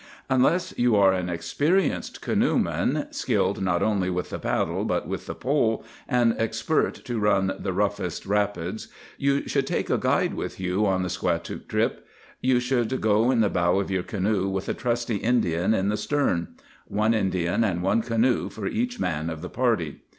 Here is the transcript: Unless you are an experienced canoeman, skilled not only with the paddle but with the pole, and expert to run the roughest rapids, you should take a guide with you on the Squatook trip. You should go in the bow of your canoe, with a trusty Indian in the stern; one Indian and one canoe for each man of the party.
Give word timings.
Unless 0.31 0.73
you 0.79 0.95
are 0.95 1.13
an 1.13 1.29
experienced 1.29 2.21
canoeman, 2.23 3.05
skilled 3.13 3.61
not 3.61 3.83
only 3.83 4.09
with 4.09 4.31
the 4.31 4.39
paddle 4.39 4.83
but 4.83 5.07
with 5.07 5.27
the 5.27 5.35
pole, 5.35 5.85
and 6.09 6.33
expert 6.39 6.93
to 7.05 7.19
run 7.19 7.53
the 7.59 7.71
roughest 7.71 8.25
rapids, 8.25 8.87
you 9.19 9.47
should 9.47 9.67
take 9.67 9.91
a 9.91 9.99
guide 9.99 10.33
with 10.33 10.59
you 10.59 10.87
on 10.87 11.03
the 11.03 11.07
Squatook 11.09 11.67
trip. 11.67 12.03
You 12.41 12.59
should 12.59 12.99
go 12.99 13.29
in 13.29 13.41
the 13.41 13.47
bow 13.51 13.79
of 13.79 13.91
your 13.91 14.01
canoe, 14.01 14.49
with 14.49 14.67
a 14.67 14.73
trusty 14.73 15.17
Indian 15.17 15.75
in 15.75 15.89
the 15.89 15.97
stern; 15.97 16.55
one 16.87 17.13
Indian 17.13 17.63
and 17.63 17.83
one 17.83 18.01
canoe 18.01 18.49
for 18.49 18.65
each 18.65 18.99
man 18.99 19.29
of 19.29 19.43
the 19.43 19.49
party. 19.49 20.01